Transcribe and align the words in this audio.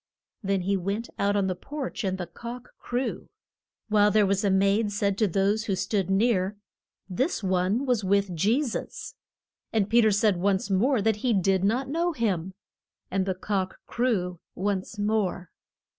Then 0.41 0.61
he 0.61 0.75
went 0.77 1.11
out 1.19 1.35
on 1.35 1.45
the 1.45 1.53
porch 1.53 2.03
and 2.03 2.17
the 2.17 2.25
cock 2.25 2.69
crew. 2.79 3.29
While 3.87 4.09
there 4.09 4.27
a 4.27 4.49
maid 4.49 4.91
said 4.91 5.15
to 5.19 5.27
those 5.27 5.65
who 5.65 5.75
stood 5.75 6.09
near, 6.09 6.57
This 7.07 7.43
one 7.43 7.85
was 7.85 8.03
with 8.03 8.35
Je 8.35 8.63
sus. 8.63 9.13
And 9.71 9.91
Pe 9.91 10.01
ter 10.01 10.09
said 10.09 10.37
once 10.37 10.71
more 10.71 11.03
that 11.03 11.17
he 11.17 11.33
did 11.33 11.63
not 11.63 11.87
know 11.87 12.13
him. 12.13 12.55
And 13.11 13.27
the 13.27 13.35
cock 13.35 13.77
crew 13.85 14.39
once 14.55 14.97
more. 14.97 15.51